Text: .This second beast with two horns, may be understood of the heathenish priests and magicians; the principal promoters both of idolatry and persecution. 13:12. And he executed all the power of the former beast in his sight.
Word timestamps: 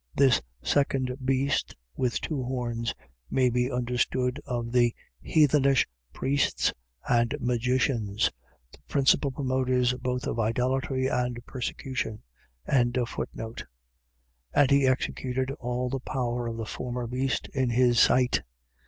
.This 0.15 0.41
second 0.63 1.15
beast 1.23 1.75
with 1.95 2.19
two 2.19 2.41
horns, 2.43 2.95
may 3.29 3.51
be 3.51 3.71
understood 3.71 4.41
of 4.47 4.71
the 4.71 4.95
heathenish 5.21 5.87
priests 6.11 6.73
and 7.07 7.35
magicians; 7.39 8.31
the 8.71 8.79
principal 8.87 9.29
promoters 9.29 9.93
both 9.93 10.25
of 10.25 10.39
idolatry 10.39 11.05
and 11.05 11.37
persecution. 11.45 12.23
13:12. 12.67 13.63
And 14.55 14.71
he 14.71 14.87
executed 14.87 15.51
all 15.59 15.87
the 15.87 15.99
power 15.99 16.47
of 16.47 16.57
the 16.57 16.65
former 16.65 17.05
beast 17.05 17.47
in 17.53 17.69
his 17.69 17.99
sight. 17.99 18.41